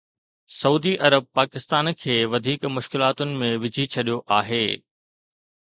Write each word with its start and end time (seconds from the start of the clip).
سعودي 0.59 0.93
عرب 1.07 1.25
پاڪستان 1.39 1.91
کي 2.05 2.15
وڌيڪ 2.33 2.67
مشڪلاتن 2.77 3.37
۾ 3.45 3.53
وجهي 3.67 3.89
ڇڏيو 3.97 4.19
آهي 4.41 4.65